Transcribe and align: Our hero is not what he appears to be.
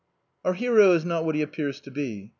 Our 0.43 0.55
hero 0.55 0.93
is 0.93 1.05
not 1.05 1.25
what 1.25 1.35
he 1.35 1.43
appears 1.43 1.79
to 1.81 1.91
be. 1.91 2.29